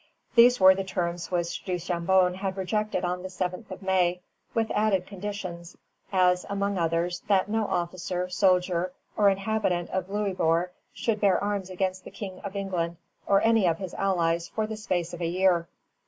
These 0.33 0.59
were 0.59 0.73
the 0.73 0.83
terms 0.83 1.29
which 1.29 1.63
Duchambon 1.63 2.33
had 2.33 2.57
rejected 2.57 3.05
on 3.05 3.21
the 3.21 3.27
7th 3.29 3.69
of 3.69 3.83
May, 3.83 4.19
with 4.51 4.71
added 4.71 5.05
conditions; 5.05 5.77
as, 6.11 6.43
among 6.49 6.79
others, 6.79 7.19
that 7.27 7.47
no 7.47 7.67
officer, 7.67 8.27
soldier, 8.27 8.93
or 9.15 9.29
inhabitant 9.29 9.91
of 9.91 10.09
Louisbourg 10.09 10.71
should 10.91 11.21
bear 11.21 11.37
arms 11.39 11.69
against 11.69 12.03
the 12.03 12.09
King 12.09 12.39
of 12.39 12.55
England 12.55 12.97
or 13.27 13.43
any 13.43 13.67
of 13.67 13.77
his 13.77 13.93
allies 13.93 14.47
for 14.47 14.65
the 14.65 14.75
space 14.75 15.13
of 15.13 15.21
a 15.21 15.27
year. 15.27 15.67